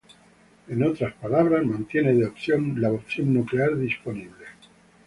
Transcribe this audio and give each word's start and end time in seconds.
En 0.67 0.81
otras 0.81 1.13
palabras, 1.13 1.63
mantiene 1.63 2.15
de 2.15 2.25
opción 2.25 2.73
nuclear 2.75 3.77
disponible. 3.77 4.35